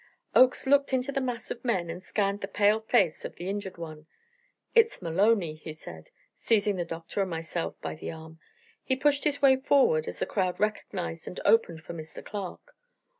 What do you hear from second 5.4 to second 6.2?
he said,